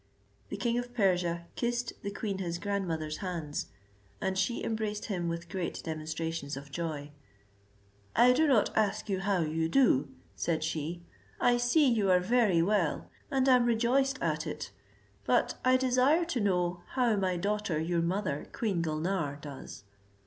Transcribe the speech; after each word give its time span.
The 0.49 0.57
king 0.57 0.79
of 0.79 0.95
Persia 0.95 1.45
kissed 1.55 1.93
the 2.01 2.09
queen 2.09 2.39
his 2.39 2.57
grandmother's 2.57 3.17
hands, 3.17 3.67
and 4.19 4.35
she 4.35 4.63
embraced 4.63 5.05
him 5.05 5.27
with 5.29 5.47
great 5.47 5.83
demonstrations 5.83 6.57
of 6.57 6.71
joy. 6.71 7.11
"I 8.15 8.33
do 8.33 8.47
not 8.47 8.75
ask 8.75 9.09
you 9.09 9.19
how 9.19 9.41
you 9.41 9.69
do," 9.69 10.09
said 10.35 10.63
she, 10.63 11.03
"I 11.39 11.57
see 11.57 11.87
you 11.87 12.09
are 12.09 12.19
very 12.19 12.63
well, 12.63 13.11
and 13.29 13.47
am 13.47 13.67
rejoiced 13.67 14.17
at 14.23 14.47
it; 14.47 14.71
but 15.27 15.59
I 15.63 15.77
desire 15.77 16.25
to 16.25 16.39
know 16.41 16.81
how 16.93 17.15
my 17.15 17.37
daughter 17.37 17.79
your 17.79 18.01
mother 18.01 18.47
Queen 18.51 18.81
Gulnare 18.81 19.37
does." 19.39 19.83